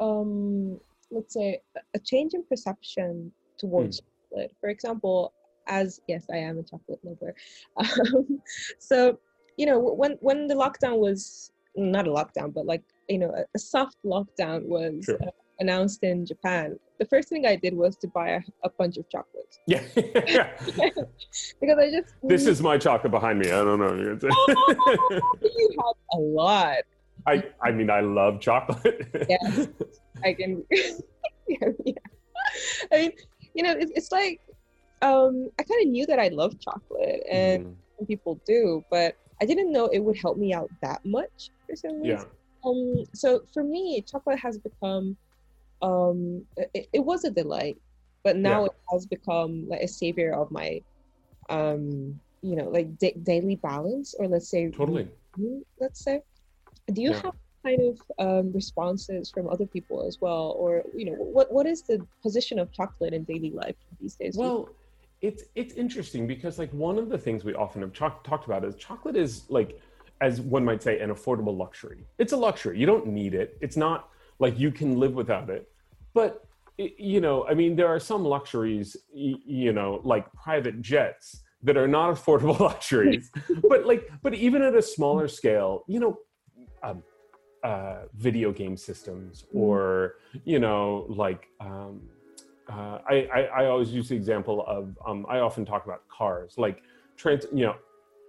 um, 0.01 0.81
let's 1.13 1.33
say, 1.33 1.61
a 1.95 1.99
change 2.01 2.35
in 2.35 2.43
perception 2.43 3.31
towards 3.57 4.01
mm. 4.01 4.05
chocolate? 4.31 4.57
For 4.61 4.69
example, 4.69 5.33
as 5.69 6.01
yes, 6.09 6.27
I 6.33 6.39
am 6.39 6.59
a 6.59 6.63
chocolate 6.65 6.99
lover. 7.05 7.35
Um, 7.77 8.41
so, 8.81 9.21
you 9.59 9.67
know, 9.67 9.79
when 9.79 10.13
when 10.21 10.47
the 10.47 10.55
lockdown 10.55 10.99
was 10.99 11.53
not 11.77 12.07
a 12.07 12.11
lockdown, 12.11 12.55
but 12.55 12.65
like 12.65 12.83
you 13.09 13.19
know, 13.19 13.31
a, 13.37 13.45
a 13.55 13.59
soft 13.59 13.97
lockdown 14.07 14.65
was 14.65 15.05
sure. 15.05 15.19
uh, 15.23 15.31
announced 15.59 16.03
in 16.05 16.25
Japan, 16.25 16.79
the 16.99 17.05
first 17.05 17.29
thing 17.29 17.45
I 17.45 17.57
did 17.57 17.75
was 17.75 17.97
to 17.99 18.09
buy 18.09 18.29
a, 18.31 18.41
a 18.63 18.71
bunch 18.71 18.97
of 18.97 19.09
chocolates. 19.11 19.59
Yeah. 19.67 19.83
because 19.95 21.79
I 21.79 21.91
just. 21.91 22.15
This 22.23 22.47
is 22.47 22.63
my 22.63 22.79
chocolate 22.79 23.11
behind 23.11 23.41
me. 23.41 23.49
I 23.49 23.65
don't 23.65 23.81
know. 23.81 23.95
you 24.23 25.71
have 25.77 25.97
a 26.15 26.19
lot. 26.19 26.79
I, 27.27 27.43
I 27.63 27.73
mean, 27.73 27.91
I 27.91 28.01
love 28.01 28.41
chocolate. 28.41 29.27
yeah. 29.29 29.67
I 30.25 30.33
can. 30.35 30.65
yeah, 30.71 31.69
yeah. 31.85 31.95
I 32.93 32.97
mean, 32.97 33.13
you 33.55 33.65
know, 33.65 33.73
it's, 33.73 33.91
it's 33.95 34.13
like 34.13 34.41
um, 35.03 35.51
I 35.59 35.65
kind 35.65 35.83
of 35.83 35.89
knew 35.89 36.07
that 36.07 36.19
I 36.21 36.29
love 36.29 36.59
chocolate, 36.61 37.25
and 37.31 37.67
mm. 37.67 37.75
some 37.99 38.07
people 38.07 38.41
do, 38.47 38.85
but 38.91 39.17
I 39.41 39.47
didn't 39.47 39.73
know 39.73 39.87
it 39.87 40.01
would 40.01 40.19
help 40.19 40.37
me 40.37 40.53
out 40.53 40.71
that 40.83 41.05
much 41.05 41.51
for 41.67 41.77
some 41.77 42.03
reason. 42.03 42.19
Yeah. 42.19 42.25
Um, 42.65 43.05
so 43.15 43.43
for 43.53 43.63
me, 43.63 44.03
chocolate 44.03 44.39
has 44.41 44.59
become 44.59 45.17
um 45.83 46.45
it, 46.57 46.89
it 46.93 47.05
was 47.05 47.25
a 47.25 47.31
delight 47.31 47.79
but 48.25 48.37
now 48.37 48.61
yeah. 48.61 48.67
it 48.67 48.73
has 48.91 49.07
become 49.07 49.69
like 49.69 49.81
a 49.81 49.89
savior 49.89 50.33
of 50.33 50.51
my 50.51 50.81
um 51.51 52.19
you 52.43 52.57
know 52.57 52.69
like 52.69 52.99
da- 52.99 53.17
daily 53.23 53.57
balance 53.57 54.15
or 54.19 54.27
let's 54.27 54.49
say 54.49 54.71
totally 54.71 55.09
let's 55.81 56.03
say 56.03 56.21
do 56.93 57.01
you 57.01 57.11
yeah. 57.11 57.23
have 57.23 57.35
kind 57.65 57.81
of 57.83 58.01
um, 58.19 58.53
responses 58.53 59.31
from 59.31 59.49
other 59.49 59.67
people 59.67 60.07
as 60.07 60.21
well 60.21 60.55
or 60.59 60.83
you 60.95 61.05
know 61.05 61.13
what 61.13 61.53
what 61.53 61.67
is 61.67 61.83
the 61.83 62.05
position 62.23 62.59
of 62.59 62.71
chocolate 62.73 63.13
in 63.13 63.25
daily 63.25 63.51
life 63.51 63.75
these 64.01 64.15
days 64.15 64.37
well 64.37 64.69
it's 65.21 65.45
it's 65.55 65.75
interesting 65.75 66.27
because 66.27 66.59
like 66.59 66.73
one 66.73 66.99
of 66.99 67.09
the 67.09 67.19
things 67.19 67.45
we 67.45 67.55
often 67.55 67.83
have 67.83 67.93
cho- 67.93 68.21
talked 68.25 68.47
about 68.47 68.65
is 68.65 68.77
chocolate 68.77 69.17
is 69.17 69.45
like 69.49 69.81
as 70.21 70.41
one 70.41 70.65
might 70.65 70.83
say 70.83 70.99
an 71.01 71.11
affordable 71.11 71.57
luxury. 71.57 72.05
It's 72.19 72.33
a 72.33 72.37
luxury. 72.37 72.79
You 72.79 72.87
don't 72.87 73.07
need 73.07 73.35
it. 73.35 73.57
It's 73.61 73.77
not 73.77 74.11
like 74.39 74.59
you 74.59 74.71
can 74.71 74.99
live 74.99 75.15
without 75.15 75.51
it. 75.51 75.71
But 76.15 76.45
you 76.79 77.21
know 77.21 77.45
i 77.49 77.55
mean 77.55 77.75
there 77.75 77.89
are 77.89 77.99
some 77.99 78.25
luxuries 78.25 78.97
you 79.13 79.73
know 79.73 80.01
like 80.05 80.33
private 80.33 80.81
jets 80.81 81.43
that 81.63 81.77
are 81.77 81.89
not 81.89 82.15
affordable 82.15 82.59
luxuries. 82.61 83.31
But 83.69 83.85
like 83.87 84.09
but 84.23 84.35
even 84.35 84.63
at 84.63 84.75
a 84.75 84.83
smaller 84.83 85.29
scale 85.29 85.85
you 85.89 86.01
know 86.01 86.19
um, 86.83 87.03
uh, 87.65 88.03
video 88.15 88.53
game 88.53 88.77
systems 88.77 89.43
mm-hmm. 89.43 89.59
or 89.59 90.15
you 90.45 90.61
know 90.61 91.07
like 91.09 91.49
um, 91.61 92.03
uh, 92.71 92.99
I, 93.09 93.29
I, 93.35 93.41
I 93.41 93.67
always 93.67 93.93
use 93.93 94.09
the 94.09 94.17
example 94.17 94.65
of 94.67 94.97
um, 95.07 95.27
I 95.29 95.39
often 95.39 95.65
talk 95.65 95.85
about 95.85 96.07
cars 96.09 96.55
like 96.59 96.83
trans 97.17 97.47
you 97.53 97.65
know 97.65 97.77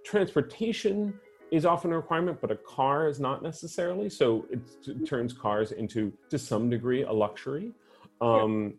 transportation 0.04 1.14
is 1.50 1.66
often 1.66 1.92
a 1.92 1.96
requirement, 1.96 2.40
but 2.40 2.50
a 2.50 2.56
car 2.56 3.08
is 3.08 3.18
not 3.18 3.42
necessarily. 3.42 4.08
So 4.08 4.46
it, 4.50 4.60
it 4.86 5.06
turns 5.06 5.32
cars 5.32 5.72
into, 5.72 6.12
to 6.30 6.38
some 6.38 6.70
degree, 6.70 7.02
a 7.02 7.12
luxury. 7.12 7.72
Um, 8.20 8.74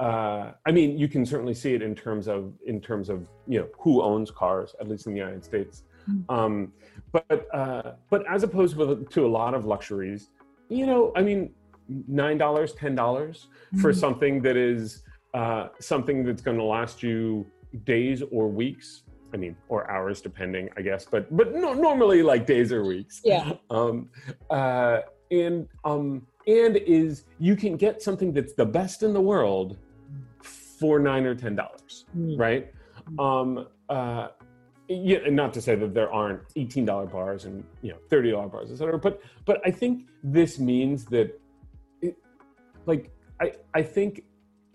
yeah. 0.00 0.06
uh, 0.06 0.52
I 0.66 0.72
mean, 0.72 0.98
you 0.98 1.08
can 1.08 1.24
certainly 1.24 1.54
see 1.54 1.74
it 1.74 1.82
in 1.82 1.94
terms 1.94 2.28
of 2.28 2.52
in 2.66 2.80
terms 2.80 3.08
of 3.08 3.26
you 3.46 3.60
know 3.60 3.68
who 3.78 4.02
owns 4.02 4.30
cars, 4.30 4.74
at 4.80 4.88
least 4.88 5.06
in 5.06 5.12
the 5.12 5.18
United 5.18 5.44
States. 5.44 5.84
Mm-hmm. 6.10 6.34
Um, 6.34 6.72
but 7.12 7.46
uh, 7.54 7.92
but 8.10 8.24
as 8.28 8.42
opposed 8.42 8.76
to 9.10 9.26
a 9.26 9.28
lot 9.28 9.54
of 9.54 9.64
luxuries, 9.64 10.30
you 10.68 10.86
know, 10.86 11.12
I 11.14 11.22
mean, 11.22 11.50
nine 12.06 12.38
dollars, 12.38 12.72
ten 12.74 12.94
dollars 12.94 13.46
mm-hmm. 13.66 13.80
for 13.80 13.92
something 13.92 14.42
that 14.42 14.56
is 14.56 15.02
uh, 15.34 15.68
something 15.80 16.24
that's 16.24 16.42
going 16.42 16.56
to 16.56 16.64
last 16.64 17.02
you 17.02 17.46
days 17.84 18.22
or 18.30 18.48
weeks 18.48 19.02
I 19.32 19.36
mean, 19.36 19.56
or 19.68 19.90
hours 19.90 20.20
depending, 20.20 20.70
I 20.76 20.82
guess, 20.82 21.04
but 21.04 21.34
but 21.36 21.54
no, 21.54 21.74
normally 21.74 22.22
like 22.22 22.46
days 22.46 22.72
or 22.72 22.84
weeks. 22.84 23.20
Yeah. 23.24 23.52
Um, 23.70 24.08
uh, 24.48 25.00
and 25.30 25.68
um, 25.84 26.26
and 26.46 26.76
is 26.76 27.24
you 27.38 27.54
can 27.54 27.76
get 27.76 28.02
something 28.02 28.32
that's 28.32 28.54
the 28.54 28.64
best 28.64 29.02
in 29.02 29.12
the 29.12 29.20
world 29.20 29.76
for 30.42 30.98
nine 30.98 31.26
or 31.26 31.34
ten 31.34 31.54
dollars, 31.54 32.06
Mm. 32.16 32.38
right? 32.38 32.72
Um, 33.18 33.68
uh, 33.88 34.28
yeah, 34.88 35.18
and 35.26 35.36
not 35.36 35.52
to 35.54 35.60
say 35.60 35.74
that 35.74 35.92
there 35.92 36.10
aren't 36.10 36.40
eighteen 36.56 36.86
dollar 36.86 37.06
bars 37.06 37.44
and 37.44 37.62
you 37.82 37.90
know 37.90 37.98
thirty 38.08 38.30
dollar 38.30 38.48
bars, 38.48 38.70
et 38.72 38.78
cetera. 38.78 38.98
But 38.98 39.20
but 39.44 39.60
I 39.66 39.70
think 39.70 40.06
this 40.24 40.58
means 40.58 41.04
that, 41.06 41.38
like 42.88 43.10
I 43.40 43.52
I 43.74 43.82
think, 43.82 44.24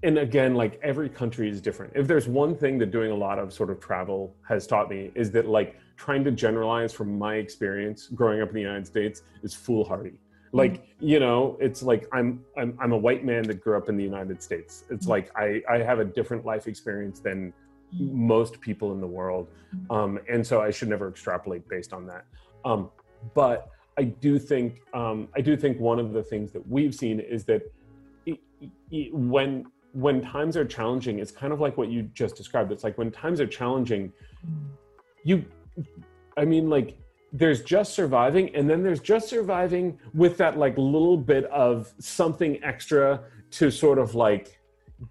and 0.03 0.17
again, 0.17 0.53
like 0.53 0.79
every 0.81 1.09
country 1.09 1.49
is 1.49 1.59
different. 1.59 1.91
If 1.95 2.07
there's 2.07 2.27
one 2.27 2.55
thing 2.55 2.77
that 2.79 2.91
doing 2.91 3.11
a 3.11 3.15
lot 3.15 3.39
of 3.39 3.51
sort 3.51 3.69
of 3.69 3.79
travel 3.79 4.35
has 4.47 4.65
taught 4.65 4.89
me 4.89 5.11
is 5.15 5.31
that 5.31 5.47
like 5.47 5.75
trying 5.97 6.23
to 6.23 6.31
generalize 6.31 6.93
from 6.93 7.17
my 7.17 7.35
experience 7.35 8.07
growing 8.07 8.41
up 8.41 8.49
in 8.49 8.55
the 8.55 8.61
United 8.61 8.87
States 8.87 9.23
is 9.41 9.53
foolhardy. 9.53 10.19
Like 10.53 10.87
you 10.99 11.19
know, 11.19 11.57
it's 11.59 11.81
like 11.83 12.07
I'm 12.13 12.45
I'm 12.55 12.77
I'm 12.79 12.93
a 12.93 12.97
white 12.97 13.25
man 13.25 13.43
that 13.49 13.59
grew 13.59 13.75
up 13.75 13.89
in 13.89 13.97
the 13.97 14.03
United 14.03 14.41
States. 14.41 14.85
It's 14.89 15.07
like 15.07 15.31
I 15.35 15.61
I 15.69 15.79
have 15.79 15.99
a 15.99 16.05
different 16.05 16.45
life 16.45 16.67
experience 16.67 17.19
than 17.19 17.53
most 17.99 18.59
people 18.61 18.91
in 18.91 19.01
the 19.01 19.07
world 19.07 19.47
um, 19.89 20.19
and 20.29 20.45
so 20.45 20.61
i 20.61 20.71
should 20.71 20.87
never 20.87 21.07
extrapolate 21.09 21.67
based 21.69 21.93
on 21.93 22.05
that 22.07 22.25
um, 22.65 22.89
but 23.33 23.69
i 23.97 24.03
do 24.03 24.39
think 24.39 24.81
um, 24.93 25.27
i 25.35 25.41
do 25.41 25.55
think 25.55 25.79
one 25.79 25.99
of 25.99 26.13
the 26.13 26.23
things 26.23 26.51
that 26.51 26.67
we've 26.67 26.95
seen 26.95 27.19
is 27.19 27.43
that 27.45 27.61
when 29.11 29.65
when 29.91 30.21
times 30.21 30.57
are 30.57 30.65
challenging 30.65 31.19
it's 31.19 31.31
kind 31.31 31.53
of 31.53 31.59
like 31.59 31.77
what 31.77 31.89
you 31.89 32.03
just 32.13 32.35
described. 32.35 32.71
It's 32.71 32.83
like 32.83 32.97
when 32.97 33.11
times 33.11 33.39
are 33.39 33.47
challenging 33.47 34.11
you 35.23 35.45
i 36.37 36.45
mean 36.45 36.69
like 36.69 36.97
there's 37.31 37.63
just 37.63 37.93
surviving 37.93 38.53
and 38.55 38.69
then 38.69 38.83
there's 38.83 38.99
just 38.99 39.27
surviving 39.27 39.97
with 40.13 40.37
that 40.37 40.57
like 40.57 40.77
little 40.77 41.17
bit 41.17 41.45
of 41.45 41.91
something 41.99 42.63
extra 42.63 43.21
to 43.49 43.71
sort 43.71 43.97
of 43.97 44.13
like 44.13 44.59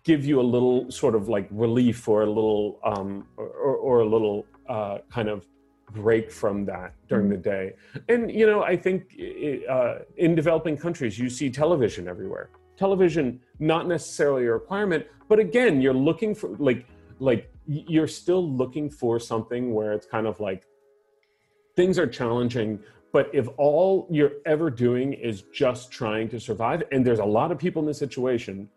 give 0.04 0.24
you 0.24 0.40
a 0.40 0.42
little 0.42 0.90
sort 0.90 1.14
of 1.14 1.28
like 1.28 1.48
relief 1.50 2.08
or 2.08 2.22
a 2.22 2.26
little 2.26 2.78
um, 2.84 3.26
or, 3.36 3.46
or 3.46 4.00
a 4.00 4.06
little 4.06 4.46
uh, 4.68 4.98
kind 5.10 5.28
of 5.28 5.46
break 5.90 6.30
from 6.30 6.64
that 6.64 6.94
during 7.08 7.28
the 7.28 7.36
day. 7.36 7.74
And 8.08 8.30
you 8.30 8.46
know 8.46 8.62
i 8.62 8.76
think 8.76 9.14
uh, 9.68 9.96
in 10.16 10.34
developing 10.34 10.76
countries 10.76 11.18
you 11.18 11.28
see 11.28 11.50
television 11.50 12.08
everywhere 12.08 12.50
television 12.82 13.38
not 13.60 13.86
necessarily 13.86 14.44
a 14.46 14.52
requirement 14.52 15.06
but 15.30 15.38
again 15.38 15.80
you're 15.80 16.00
looking 16.10 16.34
for 16.34 16.48
like 16.68 16.80
like 17.28 17.42
you're 17.94 18.12
still 18.22 18.44
looking 18.60 18.90
for 18.90 19.20
something 19.20 19.72
where 19.72 19.92
it's 19.92 20.08
kind 20.16 20.26
of 20.26 20.40
like 20.40 20.62
things 21.76 21.96
are 22.02 22.10
challenging 22.20 22.70
but 23.12 23.30
if 23.32 23.46
all 23.56 24.08
you're 24.10 24.36
ever 24.46 24.68
doing 24.68 25.12
is 25.12 25.42
just 25.62 25.92
trying 25.92 26.28
to 26.28 26.40
survive 26.40 26.82
and 26.90 27.06
there's 27.06 27.24
a 27.28 27.30
lot 27.38 27.52
of 27.52 27.56
people 27.66 27.80
in 27.82 27.86
this 27.86 28.00
situation 28.06 28.68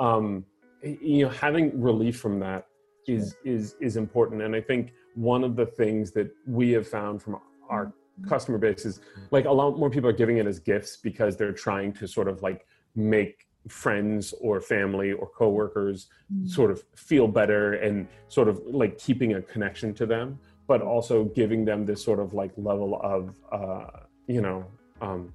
um, 0.00 0.44
you 0.82 1.20
know 1.24 1.32
having 1.46 1.64
relief 1.90 2.16
from 2.24 2.38
that 2.38 2.66
is 3.06 3.36
is 3.54 3.74
is 3.80 3.96
important 3.96 4.42
and 4.42 4.54
i 4.54 4.62
think 4.70 4.92
one 5.14 5.42
of 5.48 5.56
the 5.60 5.68
things 5.80 6.04
that 6.10 6.28
we 6.58 6.66
have 6.76 6.86
found 6.86 7.22
from 7.22 7.34
our 7.70 7.84
customer 8.28 8.58
base 8.58 8.84
is 8.84 9.00
like 9.30 9.46
a 9.46 9.56
lot 9.60 9.78
more 9.78 9.90
people 9.96 10.10
are 10.10 10.20
giving 10.24 10.36
it 10.36 10.46
as 10.46 10.58
gifts 10.58 10.92
because 11.08 11.32
they're 11.38 11.58
trying 11.66 11.90
to 12.00 12.06
sort 12.06 12.28
of 12.28 12.42
like 12.42 12.66
make 12.96 13.45
friends 13.68 14.34
or 14.40 14.60
family 14.60 15.12
or 15.12 15.26
coworkers 15.28 16.08
sort 16.46 16.70
of 16.70 16.82
feel 16.94 17.26
better 17.28 17.74
and 17.74 18.06
sort 18.28 18.48
of 18.48 18.60
like 18.66 18.98
keeping 18.98 19.34
a 19.34 19.42
connection 19.42 19.92
to 19.94 20.06
them 20.06 20.38
but 20.68 20.82
also 20.82 21.24
giving 21.24 21.64
them 21.64 21.84
this 21.86 22.02
sort 22.04 22.18
of 22.18 22.34
like 22.34 22.52
level 22.56 23.00
of 23.02 23.34
uh 23.52 23.86
you 24.26 24.40
know 24.40 24.64
um 25.00 25.32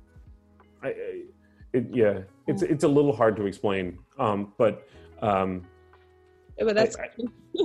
I, 0.83 0.87
I 0.89 1.21
it, 1.73 1.85
yeah 1.91 2.19
it's 2.47 2.61
it's 2.61 2.83
a 2.83 2.87
little 2.87 3.15
hard 3.15 3.35
to 3.37 3.45
explain 3.45 3.97
um 4.19 4.53
but 4.57 4.87
um 5.21 5.63
Yeah, 6.57 6.65
but 6.65 6.75
that's 6.75 6.97
I- 6.97 7.09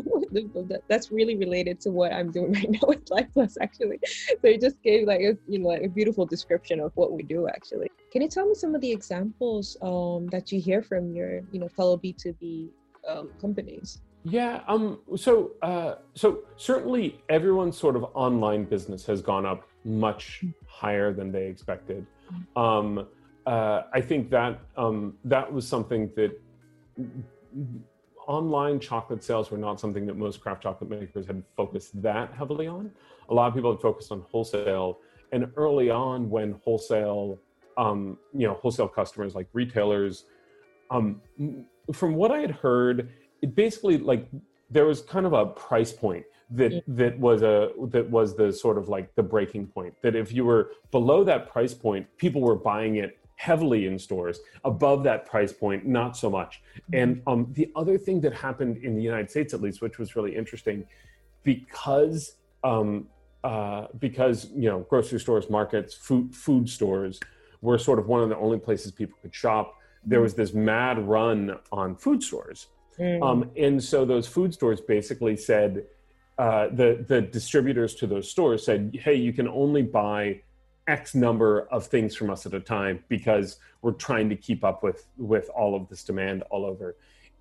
that- 0.71 0.83
that's 0.89 1.11
really 1.11 1.37
related 1.37 1.81
to 1.85 1.91
what 1.91 2.13
I'm 2.13 2.31
doing 2.31 2.53
right 2.59 2.71
now 2.71 2.85
with 2.89 3.09
Life 3.11 3.29
Plus 3.35 3.57
actually. 3.61 3.99
So 4.41 4.45
you 4.49 4.59
just 4.59 4.81
gave 4.83 5.07
like 5.07 5.21
a 5.21 5.37
you 5.49 5.59
know 5.61 5.69
like 5.69 5.83
a 5.83 5.89
beautiful 5.89 6.25
description 6.27 6.81
of 6.81 6.93
what 6.95 7.13
we 7.13 7.23
do 7.23 7.49
actually. 7.49 7.91
Can 8.17 8.23
you 8.23 8.29
tell 8.31 8.47
me 8.49 8.55
some 8.55 8.75
of 8.75 8.81
the 8.81 8.91
examples 8.91 9.77
um, 9.83 10.27
that 10.29 10.51
you 10.51 10.59
hear 10.59 10.81
from 10.81 11.13
your 11.15 11.43
you 11.53 11.61
know 11.61 11.69
fellow 11.69 11.99
B2B 11.99 12.71
um, 13.07 13.29
companies? 13.39 14.01
Yeah. 14.25 14.63
Um. 14.67 15.01
So. 15.17 15.51
Uh. 15.61 15.97
So 16.15 16.45
certainly, 16.57 17.21
everyone's 17.29 17.77
sort 17.77 17.95
of 17.95 18.05
online 18.15 18.65
business 18.65 19.05
has 19.05 19.21
gone 19.21 19.45
up 19.45 19.69
much 19.85 20.43
higher 20.67 21.13
than 21.13 21.31
they 21.31 21.45
expected. 21.45 22.07
Um. 22.57 23.07
Uh. 23.45 23.83
I 23.93 24.01
think 24.01 24.31
that 24.31 24.61
um 24.79 25.19
that 25.27 25.53
was 25.53 25.69
something 25.69 26.11
that 26.17 26.41
online 28.27 28.81
chocolate 28.81 29.23
sales 29.23 29.51
were 29.51 29.59
not 29.59 29.79
something 29.79 30.07
that 30.07 30.17
most 30.17 30.41
craft 30.41 30.63
chocolate 30.63 30.89
makers 30.89 31.27
had 31.27 31.43
focused 31.55 32.01
that 32.01 32.33
heavily 32.33 32.67
on. 32.67 32.91
A 33.29 33.35
lot 33.35 33.49
of 33.49 33.55
people 33.55 33.73
had 33.73 33.83
focused 33.83 34.11
on 34.11 34.25
wholesale, 34.31 35.01
and 35.33 35.53
early 35.57 35.91
on, 35.91 36.31
when 36.31 36.53
wholesale, 36.65 37.39
um, 37.77 38.19
you 38.33 38.47
know, 38.47 38.55
wholesale 38.55 38.89
customers 38.89 39.35
like 39.35 39.49
retailers, 39.53 40.25
um, 40.91 41.21
from 41.93 42.15
what 42.15 42.31
I 42.31 42.39
had 42.39 42.51
heard, 42.51 43.11
it 43.43 43.55
basically 43.55 43.99
like 43.99 44.29
there 44.71 44.87
was 44.87 45.03
kind 45.03 45.27
of 45.27 45.33
a 45.33 45.47
price 45.47 45.93
point 45.93 46.25
that 46.51 46.73
Yeah. 46.73 46.81
that 46.89 47.19
was 47.19 47.43
a 47.43 47.71
that 47.89 48.09
was 48.09 48.37
the 48.37 48.53
sort 48.53 48.79
of 48.79 48.89
like 48.89 49.15
the 49.17 49.23
breaking 49.23 49.67
point 49.67 49.95
that 50.03 50.15
if 50.15 50.33
you 50.33 50.45
were 50.45 50.71
below 50.93 51.25
that 51.25 51.49
price 51.51 51.75
point 51.75 52.07
people 52.19 52.41
were 52.41 52.55
buying 52.55 52.97
it 52.97 53.19
heavily 53.35 53.87
in 53.87 53.99
stores 53.99 54.41
above 54.65 55.03
that 55.03 55.27
price 55.27 55.53
point 55.53 55.85
not 55.87 56.17
so 56.17 56.31
much. 56.31 56.63
And 56.93 57.21
um, 57.27 57.49
the 57.53 57.71
other 57.77 57.99
thing 57.99 58.21
that 58.23 58.33
happened 58.33 58.79
in 58.79 58.95
the 58.95 59.03
united 59.03 59.29
states 59.31 59.53
at 59.55 59.61
least 59.61 59.83
which 59.83 59.99
was 59.99 60.15
really 60.17 60.35
interesting 60.37 60.87
because 61.43 62.37
um, 62.65 63.09
uh, 63.45 63.87
because 63.99 64.49
you 64.55 64.69
know 64.71 64.81
grocery 64.89 65.21
stores 65.21 65.51
markets 65.51 65.95
food 65.95 66.35
food 66.35 66.69
stores 66.69 67.21
were 67.61 67.79
sort 67.79 67.99
of 67.99 68.07
one 68.07 68.23
of 68.23 68.29
the 68.29 68.37
only 68.37 68.59
places 68.59 68.93
people 68.93 69.17
could 69.23 69.35
shop 69.35 69.75
there 70.05 70.21
was 70.21 70.35
this 70.35 70.53
mad 70.55 70.99
run 71.07 71.59
on 71.73 71.97
food 71.97 72.23
stores 72.23 72.69
Mm. 72.99 73.23
um, 73.23 73.51
and 73.57 73.83
so 73.85 74.07
those 74.07 74.27
food 74.27 74.55
stores 74.55 74.81
basically 74.81 75.37
said, 75.37 75.85
uh, 76.39 76.69
the 76.69 77.05
the 77.07 77.21
distributors 77.21 77.95
to 77.97 78.07
those 78.07 78.31
stores 78.31 78.65
said, 78.65 78.99
"Hey, 79.03 79.15
you 79.17 79.35
can 79.35 79.47
only 79.49 79.83
buy 79.83 80.41
X 80.87 81.15
number 81.15 81.69
of 81.71 81.85
things 81.87 82.17
from 82.17 82.31
us 82.31 82.47
at 82.47 82.55
a 82.55 82.61
time 82.61 83.05
because 83.09 83.59
we're 83.83 83.93
trying 83.93 84.31
to 84.31 84.35
keep 84.37 84.65
up 84.65 84.83
with 84.83 85.07
with 85.19 85.51
all 85.51 85.75
of 85.75 85.89
this 85.91 86.05
demand 86.05 86.43
all 86.49 86.65
over." 86.65 86.97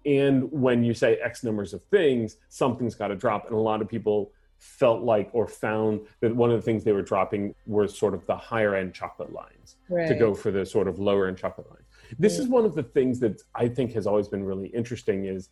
And 0.06 0.52
when 0.52 0.84
you 0.84 0.94
say 0.94 1.16
X 1.18 1.42
numbers 1.44 1.74
of 1.74 1.82
things, 1.84 2.36
something's 2.50 2.96
got 2.96 3.08
to 3.08 3.16
drop, 3.16 3.46
and 3.46 3.56
a 3.56 3.58
lot 3.72 3.82
of 3.82 3.88
people 3.88 4.32
felt 4.66 5.04
like 5.04 5.30
or 5.34 5.48
found 5.48 6.02
that 6.22 6.36
one 6.36 6.50
of 6.52 6.58
the 6.58 6.62
things 6.62 6.84
they 6.84 6.92
were 6.92 7.02
dropping 7.02 7.54
were 7.68 7.88
sort 7.88 8.14
of 8.14 8.26
the 8.26 8.36
higher 8.36 8.76
end 8.76 8.94
chocolate 8.94 9.32
lines 9.32 9.78
right. 9.90 10.08
to 10.08 10.16
go 10.16 10.34
for 10.34 10.52
the 10.52 10.66
sort 10.66 10.88
of 10.88 10.98
lower 11.00 11.28
end 11.28 11.38
chocolate 11.38 11.70
lines. 11.70 11.84
This 12.20 12.40
is 12.40 12.48
one 12.48 12.66
of 12.66 12.74
the 12.76 12.84
things 12.84 13.20
that 13.20 13.42
I 13.54 13.68
think 13.68 13.94
has 13.94 14.06
always 14.08 14.28
been 14.28 14.44
really 14.44 14.68
interesting 14.68 15.26
is 15.26 15.50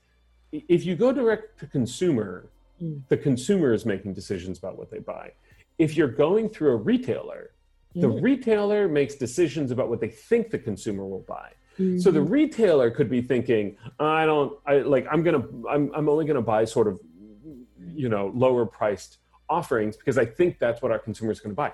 if 0.51 0.84
you 0.86 0.96
go 0.96 1.12
direct 1.13 1.60
to 1.60 1.67
consumer, 1.67 2.48
Mm. 2.82 3.03
the 3.08 3.15
consumer 3.17 3.72
is 3.72 3.86
making 3.86 4.13
decisions 4.13 4.58
about 4.58 4.79
what 4.79 4.89
they 4.89 4.98
buy. 4.98 5.32
If 5.77 5.96
you're 5.96 6.08
going 6.25 6.50
through 6.50 6.72
a 6.72 6.75
retailer, 6.75 7.51
the 7.93 8.08
Mhm. 8.08 8.24
retailer 8.24 8.88
makes 8.88 9.13
decisions 9.13 9.70
about 9.70 9.89
what 9.89 10.00
they 10.01 10.08
think 10.10 10.50
the 10.50 10.58
consumer 10.58 11.05
will 11.05 11.24
buy. 11.38 11.51
So 11.98 12.10
the 12.12 12.22
retailer 12.22 12.89
could 12.91 13.10
be 13.12 13.22
thinking, 13.22 13.77
I 14.00 14.25
don't, 14.25 14.58
I 14.65 14.79
like, 14.79 15.05
I'm 15.12 15.22
gonna, 15.24 15.43
I'm, 15.70 15.91
I'm 15.93 16.10
only 16.10 16.25
gonna 16.25 16.41
buy 16.41 16.65
sort 16.65 16.88
of, 16.88 17.00
you 17.95 18.09
know, 18.09 18.31
lower 18.35 18.65
priced 18.65 19.19
offerings 19.50 19.97
because 19.97 20.17
I 20.17 20.25
think 20.25 20.59
that's 20.59 20.81
what 20.81 20.91
our 20.91 21.00
consumer 21.00 21.31
is 21.31 21.39
gonna 21.39 21.53
buy. 21.53 21.71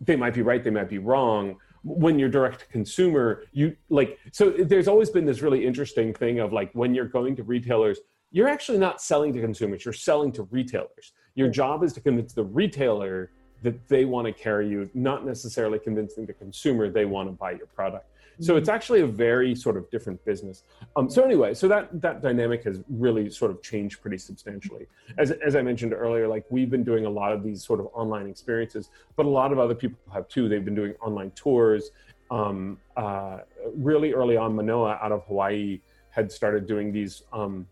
They 0.00 0.16
might 0.16 0.34
be 0.34 0.42
right, 0.42 0.62
they 0.62 0.70
might 0.70 0.88
be 0.88 0.98
wrong. 0.98 1.56
When 1.84 2.18
you're 2.18 2.28
direct 2.28 2.60
to 2.60 2.66
consumer, 2.66 3.44
you 3.52 3.76
like, 3.88 4.18
so 4.30 4.50
there's 4.50 4.88
always 4.88 5.10
been 5.10 5.24
this 5.24 5.42
really 5.42 5.66
interesting 5.66 6.14
thing 6.14 6.38
of 6.38 6.52
like 6.52 6.70
when 6.74 6.94
you're 6.94 7.06
going 7.06 7.34
to 7.36 7.42
retailers, 7.42 7.98
you're 8.30 8.48
actually 8.48 8.78
not 8.78 9.02
selling 9.02 9.32
to 9.34 9.40
consumers, 9.40 9.84
you're 9.84 9.92
selling 9.92 10.32
to 10.32 10.44
retailers. 10.44 11.12
Your 11.34 11.48
job 11.48 11.82
is 11.82 11.92
to 11.94 12.00
convince 12.00 12.32
the 12.32 12.44
retailer 12.44 13.30
that 13.62 13.88
they 13.88 14.04
want 14.04 14.26
to 14.26 14.32
carry 14.32 14.68
you, 14.68 14.90
not 14.94 15.24
necessarily 15.24 15.78
convincing 15.78 16.26
the 16.26 16.32
consumer 16.32 16.88
they 16.88 17.04
want 17.04 17.28
to 17.28 17.32
buy 17.32 17.52
your 17.52 17.66
product. 17.66 18.06
So 18.40 18.56
it's 18.56 18.68
actually 18.68 19.00
a 19.00 19.06
very 19.06 19.54
sort 19.54 19.76
of 19.76 19.90
different 19.90 20.24
business. 20.24 20.64
Um, 20.96 21.08
so 21.10 21.22
anyway, 21.22 21.54
so 21.54 21.68
that 21.68 22.00
that 22.00 22.22
dynamic 22.22 22.64
has 22.64 22.80
really 22.88 23.30
sort 23.30 23.50
of 23.50 23.62
changed 23.62 24.00
pretty 24.00 24.18
substantially. 24.18 24.86
As 25.18 25.30
as 25.30 25.56
I 25.56 25.62
mentioned 25.62 25.92
earlier, 25.92 26.28
like 26.28 26.44
we've 26.50 26.70
been 26.70 26.84
doing 26.84 27.06
a 27.06 27.10
lot 27.10 27.32
of 27.32 27.42
these 27.42 27.64
sort 27.64 27.80
of 27.80 27.86
online 27.92 28.26
experiences, 28.26 28.90
but 29.16 29.26
a 29.26 29.28
lot 29.28 29.52
of 29.52 29.58
other 29.58 29.74
people 29.74 29.98
have 30.12 30.28
too. 30.28 30.48
They've 30.48 30.64
been 30.64 30.74
doing 30.74 30.94
online 31.00 31.30
tours. 31.32 31.90
Um, 32.30 32.78
uh, 32.96 33.40
really 33.74 34.12
early 34.14 34.36
on, 34.36 34.56
Manoa 34.56 34.98
out 35.02 35.12
of 35.12 35.24
Hawaii 35.26 35.80
had 36.10 36.32
started 36.32 36.66
doing 36.66 36.92
these 36.92 37.22
um, 37.32 37.66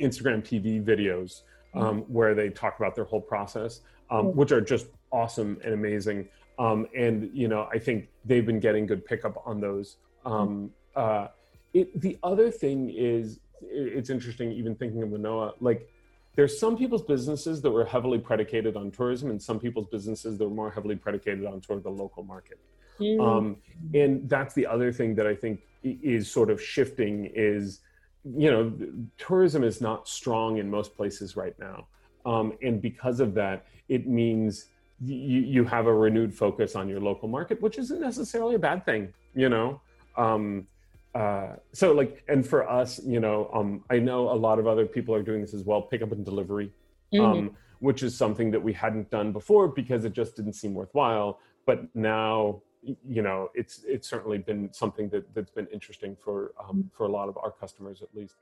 Instagram 0.00 0.42
TV 0.42 0.82
videos 0.82 1.42
um, 1.74 2.00
where 2.02 2.34
they 2.34 2.48
talk 2.48 2.78
about 2.78 2.94
their 2.94 3.04
whole 3.04 3.20
process, 3.20 3.80
um, 4.10 4.34
which 4.34 4.52
are 4.52 4.60
just 4.60 4.86
awesome 5.12 5.58
and 5.64 5.74
amazing. 5.74 6.28
Um, 6.58 6.86
and 6.96 7.30
you 7.34 7.48
know, 7.48 7.68
I 7.72 7.78
think 7.78 8.08
they've 8.24 8.46
been 8.46 8.60
getting 8.60 8.86
good 8.86 9.04
pickup 9.04 9.42
on 9.46 9.60
those. 9.60 9.96
Um, 10.24 10.70
uh, 10.94 11.28
it, 11.74 12.00
the 12.00 12.18
other 12.22 12.50
thing 12.50 12.90
is, 12.90 13.38
it's 13.60 14.10
interesting, 14.10 14.52
even 14.52 14.74
thinking 14.74 15.02
of 15.02 15.10
Manoa, 15.10 15.54
like 15.60 15.88
there's 16.34 16.58
some 16.58 16.76
people's 16.76 17.02
businesses 17.02 17.62
that 17.62 17.70
were 17.70 17.84
heavily 17.84 18.18
predicated 18.18 18.76
on 18.76 18.90
tourism, 18.90 19.30
and 19.30 19.42
some 19.42 19.58
people's 19.58 19.86
businesses 19.86 20.38
that 20.38 20.44
were 20.44 20.54
more 20.54 20.70
heavily 20.70 20.96
predicated 20.96 21.44
on 21.46 21.62
sort 21.62 21.78
of 21.78 21.84
the 21.84 21.90
local 21.90 22.22
market. 22.22 22.58
Mm. 23.00 23.20
Um, 23.20 23.56
and 23.94 24.28
that's 24.28 24.54
the 24.54 24.66
other 24.66 24.92
thing 24.92 25.14
that 25.16 25.26
I 25.26 25.34
think 25.34 25.60
is 25.82 26.30
sort 26.30 26.50
of 26.50 26.62
shifting 26.62 27.30
is, 27.34 27.80
you 28.24 28.50
know, 28.50 28.72
tourism 29.18 29.62
is 29.62 29.80
not 29.80 30.08
strong 30.08 30.58
in 30.58 30.70
most 30.70 30.96
places 30.96 31.36
right 31.36 31.58
now. 31.58 31.86
Um, 32.24 32.54
and 32.62 32.82
because 32.82 33.20
of 33.20 33.34
that, 33.34 33.66
it 33.88 34.06
means 34.06 34.66
you, 35.00 35.40
you 35.40 35.64
have 35.64 35.86
a 35.86 35.94
renewed 35.94 36.34
focus 36.34 36.74
on 36.74 36.88
your 36.88 37.00
local 37.00 37.28
market, 37.28 37.60
which 37.60 37.78
isn't 37.78 38.00
necessarily 38.00 38.54
a 38.54 38.58
bad 38.58 38.84
thing, 38.84 39.12
you 39.34 39.48
know? 39.48 39.80
Um, 40.16 40.66
uh, 41.14 41.56
so 41.72 41.92
like, 41.92 42.22
and 42.28 42.46
for 42.46 42.68
us, 42.68 43.00
you 43.04 43.20
know, 43.20 43.50
um, 43.52 43.84
I 43.90 43.98
know 43.98 44.30
a 44.30 44.36
lot 44.36 44.58
of 44.58 44.66
other 44.66 44.86
people 44.86 45.14
are 45.14 45.22
doing 45.22 45.40
this 45.40 45.54
as 45.54 45.64
well, 45.64 45.82
pickup 45.82 46.12
and 46.12 46.24
delivery, 46.24 46.72
mm-hmm. 47.12 47.24
um, 47.24 47.56
which 47.78 48.02
is 48.02 48.16
something 48.16 48.50
that 48.50 48.62
we 48.62 48.72
hadn't 48.72 49.10
done 49.10 49.32
before 49.32 49.68
because 49.68 50.04
it 50.04 50.12
just 50.12 50.36
didn't 50.36 50.54
seem 50.54 50.74
worthwhile. 50.74 51.40
But 51.64 51.94
now, 51.94 52.62
you 52.82 53.22
know, 53.22 53.50
it's 53.54 53.82
it's 53.86 54.08
certainly 54.08 54.38
been 54.38 54.72
something 54.72 55.08
that 55.08 55.34
that's 55.34 55.50
been 55.50 55.66
interesting 55.72 56.16
for 56.22 56.52
um, 56.62 56.90
for 56.92 57.06
a 57.06 57.08
lot 57.08 57.28
of 57.28 57.36
our 57.38 57.50
customers 57.50 58.02
at 58.02 58.08
least. 58.14 58.36